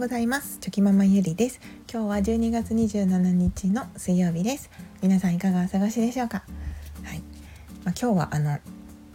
[0.00, 0.56] ございます。
[0.60, 1.60] チョキママゆりです。
[1.92, 4.70] 今日は12月27日の水曜日です。
[5.02, 6.42] 皆さんいかがお過ごしでしょうか？
[7.04, 7.18] はい、
[7.84, 8.60] まあ、今日はあのう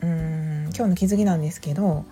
[0.00, 2.06] ーん今日の気づきなんですけど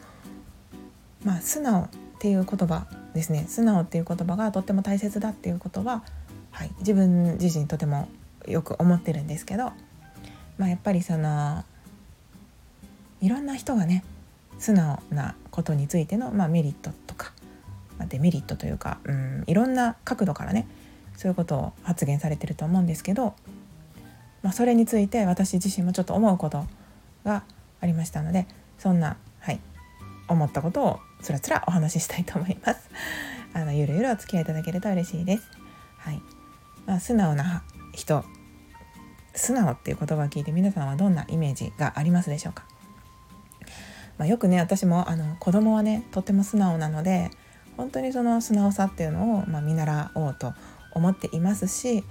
[1.25, 3.47] まあ素直っていう言葉ですね。
[3.49, 6.05] 素直っていう言葉がとっても大切だっていうことは
[6.51, 8.07] はい自分自身とても
[8.47, 9.73] よく思ってるんですけど
[10.59, 11.65] まあやっぱりその
[13.23, 14.05] いろんな人がね
[14.59, 17.08] 素直なことについての、まあ、メリットとか、
[17.99, 20.67] まあ、デメリットというか、うん、いろんな角度からね
[21.17, 23.35] そういうことを発言されてると思うんですけど、
[24.43, 26.65] まあ、それについて私自身もちょっと思うこと
[27.25, 27.43] が
[27.81, 28.47] ありましたので
[28.79, 29.61] そんな、はい、
[30.29, 32.89] 思ったことをつらつらお話ししたいと思います。
[33.53, 35.49] あのゆるゆるお付き合いいただけると嬉しいです。
[35.97, 36.23] はい
[36.87, 38.25] まあ、素直な人
[39.35, 42.65] 素直っていう言葉を聞いて皆さんはどんなイメージがありますでしょうか？
[44.19, 47.31] まあ、よくね私もあの子供はねとっても素直なので
[47.79, 50.53] 本当にその素直さっていうのを、まあ、見習おうと
[50.93, 52.05] 思っていますし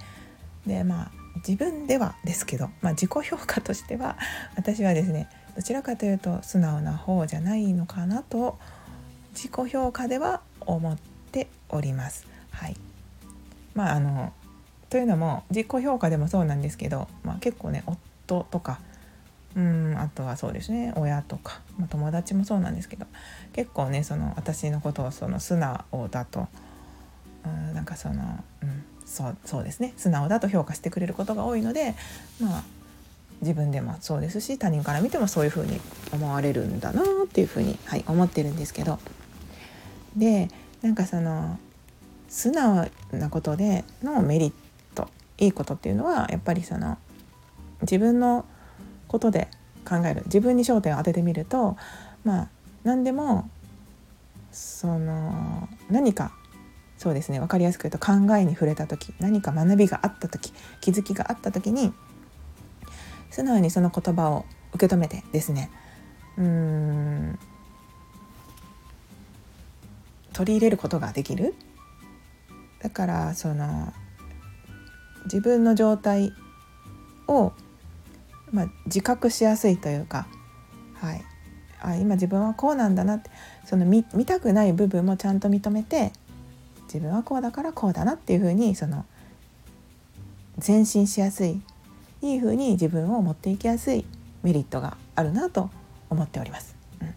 [0.66, 4.16] でまあ自分ではですけど、まあ、自己評価としては
[4.56, 8.58] 私はですねどちらかというと素直な方じゃないのかなと
[9.34, 10.96] 自己評価では思っ
[11.30, 12.26] ております。
[12.50, 12.76] はい
[13.74, 14.32] まあ、あの
[14.90, 18.80] というのも自己評価でもそうなんですけど、まあ、結構ね夫とか
[19.58, 20.92] うんあとはそうですね。
[20.96, 23.06] 親とか、まあ、友達もそうなんですけど
[23.52, 26.46] 結構ねその私のことをその素直だと
[27.44, 29.94] うんなんかその、うん、そうそうですね。
[29.96, 31.96] 素直だと評価してくれることが多いので
[32.40, 32.62] まあ
[33.40, 35.80] 自分でもそうですし他人から見てもそういうふうに
[36.12, 39.00] 思われるんだなっていうふうに、はい、思ってるんですけど。
[40.16, 40.48] で
[40.82, 41.58] なんかその
[42.28, 44.52] 素直なことでのメリッ
[44.94, 46.98] トいいことっていうのはやっぱりその
[47.82, 48.44] 自分の
[49.08, 49.48] ことで
[49.88, 50.22] 考える。
[50.26, 51.76] 自分に焦点を当ててみると
[52.24, 52.48] まあ
[52.84, 53.50] 何でも
[54.52, 56.32] その何か
[56.96, 61.92] そうですね分かりやすく言うと考えに触れた時何か学びがあった時気づきがあった時に
[63.30, 65.70] 素直にその言葉を受け止めてですね
[66.36, 67.38] うん
[70.32, 71.54] 取り入れることができる。
[72.80, 73.92] だからその
[75.24, 76.32] 自分の状態
[77.26, 77.52] を
[78.52, 80.26] まあ、自覚しやすいというか、
[80.94, 81.24] はい、
[81.80, 83.30] あ今自分はこうなんだなって
[83.64, 86.12] その見見たくない部分もちゃんと認めて
[86.84, 89.04] 自分はこうだからこうだなっていうふうにその
[90.66, 91.60] 前進しやすい
[92.22, 94.04] いいふうに自分を持っていきやすい
[94.42, 95.70] メリットがあるなと
[96.10, 96.74] 思っております。
[97.00, 97.14] うん、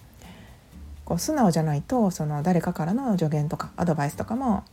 [1.06, 4.64] こう素直じゃないとその誰かからの助言とかアドバイスとかも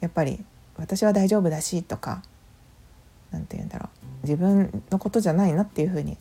[0.00, 0.44] やっぱり
[0.76, 2.22] 私は大丈夫だしとか
[3.32, 3.97] 何て言うんだろう。
[4.28, 6.18] 自分のことじゃないなっていうふうに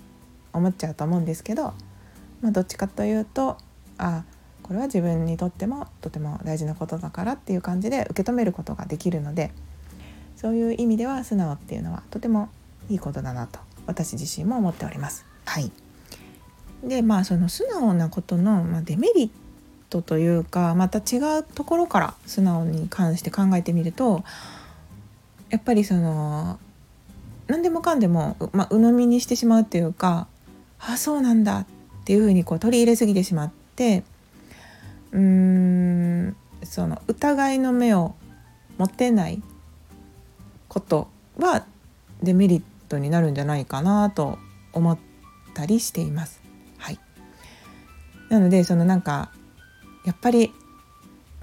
[0.53, 1.73] 思っちゃうと思うんですけど、
[2.41, 3.57] まあ、どっちかというと
[3.97, 4.23] あ
[4.63, 9.51] これは自分にとってもとても大事なことだからっていう感じで受け止めることができるので
[10.35, 12.50] そういう意味では素直っていうのはとても
[12.90, 15.25] いいことだなと私自身も思っております。
[15.46, 15.72] はい、
[16.84, 19.29] でまあその素直なことの、まあ、デメリッ
[19.90, 24.23] トというかまた違うところから素直に関して考えてみると
[25.50, 26.59] やっぱりその
[27.47, 30.28] 何でもかんでも、まあ、鵜呑みにしてしまうっていうか
[30.80, 31.66] ああそうなんだっ
[32.06, 34.03] ていうふうにこう取り入れすぎてしまって
[35.12, 38.16] うーんその疑いの目を
[38.78, 39.41] 持てない
[40.68, 41.66] ことは
[42.22, 44.38] デメリットになるんじゃないかなと
[44.74, 44.97] 思っ
[45.53, 46.41] たりしています。
[46.78, 47.00] はい、
[48.29, 49.31] なのでそのなんか
[50.06, 50.53] やっぱり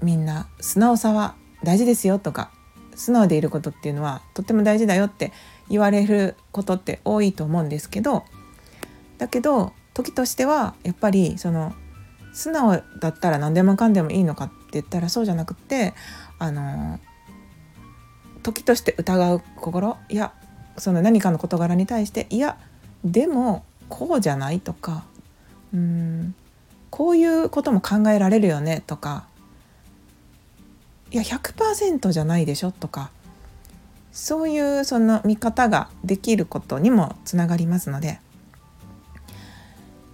[0.01, 2.51] みんな素直さは大事ですよとか
[2.95, 5.31] 素直でいることっていうのはとっても大事だよって
[5.69, 8.23] 言われることって多いと思うんですけど
[9.17, 11.73] だけど時としてはやっぱりその
[12.33, 15.93] 素直だったら何でもかんでもいいのかって言ったらそうじゃなくって
[16.37, 16.99] あの
[18.43, 20.33] 時として疑う心いや
[20.77, 22.57] その何かの事柄に対していや
[23.03, 25.05] でもこうじゃないとか
[25.73, 26.35] うん
[26.89, 29.27] こういうことも考えられるよねとか
[31.11, 33.11] いや100%じゃないでしょとか
[34.15, 38.21] そういうその見方ができることにもつながりますので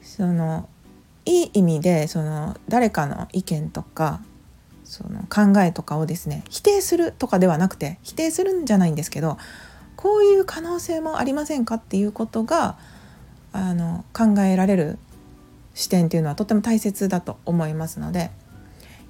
[0.02, 0.68] その
[1.26, 4.20] いい意味でその誰かの意見とか
[4.84, 9.38] その考えとかをですね否定するとかではなくて否定するんじゃないんですけど
[9.96, 12.80] こういう可能性もありませんかっていうことが
[13.54, 14.98] あの考えられる
[15.76, 18.32] 視点っていうのはとても大切だと思いますので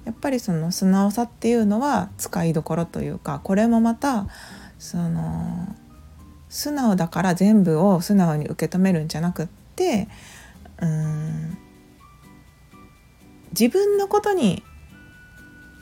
[0.04, 4.26] やっぱりその素直さっていうのは使いどころというかこれもまた
[4.82, 5.76] その
[6.48, 9.46] 素直だから全部を素直に受け止めるんじゃなくっ
[9.76, 10.08] て
[10.80, 11.56] うん
[13.52, 14.64] 自分のことに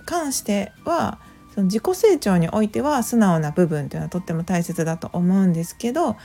[0.05, 1.19] 関しては
[1.55, 6.19] その自己成長においては素直な部分というのはとっても大切だと思うんですけど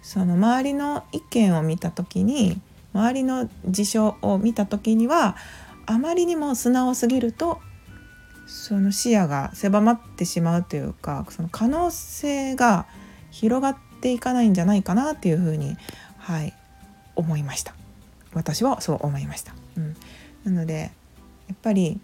[0.00, 2.60] その周りの意見を見た時に
[2.94, 5.36] 周りの事象を見た時には
[5.84, 7.60] あまりにも素直すぎると
[8.50, 12.86] その視野が狭まってしまうというかその可能性が
[13.30, 15.76] 広がっていかないんじゃないかなっていうふうに、
[16.18, 16.52] はい、
[17.14, 17.74] 思いました
[18.34, 19.54] 私はそう思いました。
[19.76, 19.96] うん、
[20.44, 20.90] なので
[21.48, 22.00] やっぱり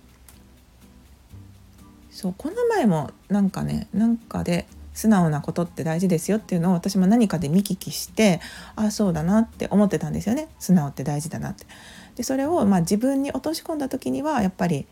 [2.11, 8.41] そうこの前もなんかねなんかで素直なことって大事ですよっていうのを私も何かで見聞きして
[8.77, 11.67] ああそうだなって思ってたんですよね素直って大事だなって。
[12.15, 14.87] でそれをまあ自分に落とし込んだ時にはやっぱり、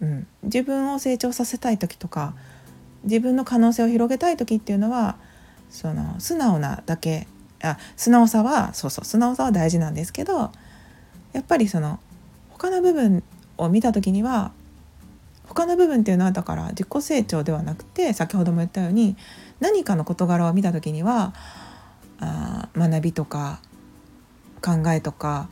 [0.00, 2.34] うん、自分を成長させたい時とか
[3.04, 5.16] 自分の可能性を広げたい時っていうのは
[5.70, 7.26] その素直なだけ
[7.62, 10.52] あ素直さはそうそう素直さは大事なんですけど
[11.32, 12.00] やっぱりその
[12.50, 13.22] 他の部分
[13.56, 14.52] を見た時には
[15.46, 19.16] 他の部分っていうのはだから自己成長ではなくて先ほども言ったように
[19.60, 21.34] 何かの事柄を見た時には
[22.20, 23.60] あ学びとか
[24.62, 25.48] 考えとか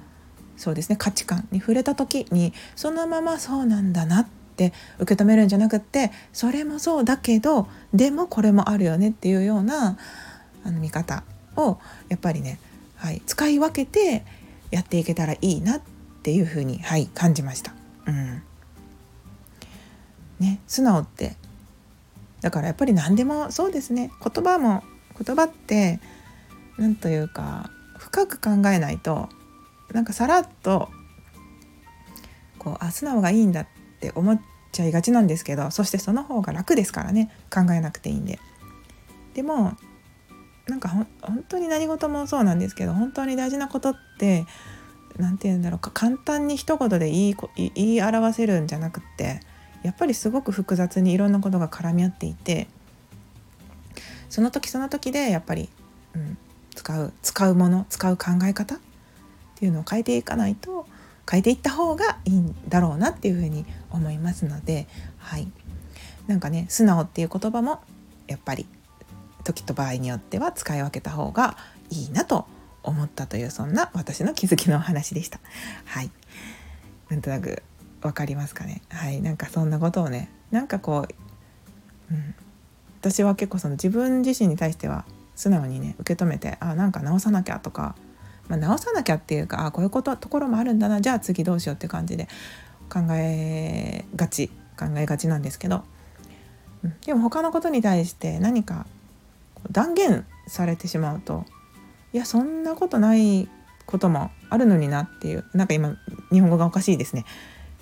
[0.57, 9.99] そうですね価値観に触れた時にそのままそうなんだなって受け止めるんじゃなくってそれもそうだけどでもこれもあるよねっていうような
[10.65, 11.23] あの見方
[11.57, 12.59] をやっぱりね、
[12.97, 14.25] はい、使い分けて
[14.71, 15.81] やっていけたらいいなっ
[16.23, 17.73] ていうふうに、はい、感じました。
[18.07, 18.43] うん。
[20.41, 21.37] ね、素直って。
[22.41, 24.11] だからやっぱり何でもそうですね。
[24.23, 24.83] 言葉も
[25.25, 26.01] 言葉って
[26.79, 29.29] 何というか深く考えないと
[29.93, 30.91] なんかさらっと
[32.59, 33.67] こうあ素直がいいんだっ
[33.97, 34.41] って思っ
[34.73, 38.39] ちゃいがちなんですけどそしてその方が楽ですからね考えなくていいんで。
[39.35, 39.77] でも
[40.67, 41.07] なんか本
[41.49, 44.47] 当に何事もそうなんですけど本当に大事なことって
[45.17, 47.37] 何て言うんだろうか簡単に一言で言い
[47.75, 49.41] 言い表せるんじゃなくって
[49.83, 52.67] やっぱりすごく複雑にいろんなことが絡み合っていて
[54.29, 55.69] その時その時でやっぱり、
[56.15, 56.37] うん、
[56.75, 58.79] 使う使うもの使う考え方っ
[59.55, 60.87] ていうのを変えていかないと
[61.31, 64.87] 変えていった方がいいんだろうなっていうふうに思いますので
[65.19, 65.49] はい。
[66.27, 67.81] なんかね素直っていう言葉も
[68.27, 68.67] やっぱり
[69.45, 71.57] 時と場合によっては使い分けた方が
[71.91, 72.47] いいなと
[72.83, 75.41] 思ったというそんな私の気づきのお話でした。
[75.85, 76.11] はい。
[77.09, 77.63] なんとなく
[78.01, 78.83] 分かりますかね。
[78.89, 79.21] はい。
[79.21, 81.07] なんかそんなことをねなんかこ
[82.11, 82.35] う、うん、
[83.01, 87.95] 私は結構その自分自身に対しては素直にね受け止めてあなんか直さなきゃとか、
[88.49, 92.29] まあ、直さなきゃっていうかあこういうことところもあるんだなじゃあ次どうしようって感じで
[92.89, 94.49] 考えがち
[94.79, 95.85] 考えがちなんですけど、
[97.07, 98.87] でも他のことに対して何か
[99.71, 101.45] 断言されてしまうと
[102.13, 103.49] いやそんなことない
[103.87, 105.97] こともあるのになっていうなんか今
[106.31, 107.25] 日本語がおかしいですね。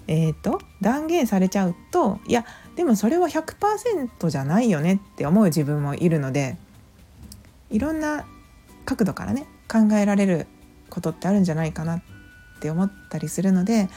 [0.07, 2.45] えーと、断言されちゃうといや
[2.77, 6.59] でもそれは100%じゃないよねって思う自分もいるので
[7.71, 8.27] いろんな
[8.85, 10.47] 角度からね考えられる
[10.91, 12.03] ことってあるんじゃないかなっ
[12.61, 13.89] て思ったりするので、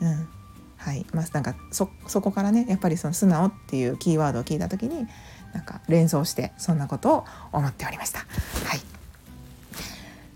[0.00, 0.28] うん
[0.76, 1.86] はいまあ、なんかそ
[2.20, 5.06] こからねやっぱりその「素直」っていうキーワードを聞いた時に
[5.52, 8.20] なんか連想してそんなことを思っておりました。
[8.20, 8.80] はい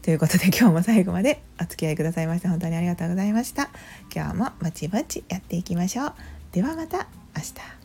[0.03, 3.71] ということで今日も最後までお付き合いくださいまして本当にありがとうございました。
[4.15, 6.15] 今日もぼちぼちやっていきましょう。
[6.53, 7.76] ではまた明日。